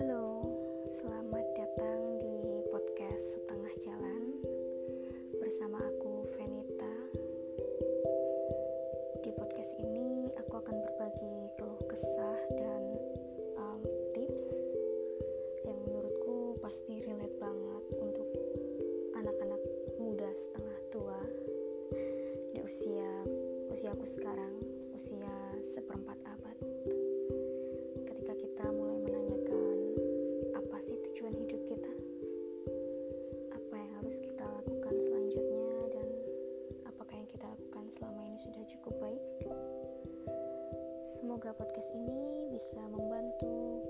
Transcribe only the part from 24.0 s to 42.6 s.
sekarang sudah cukup baik? Semoga podcast ini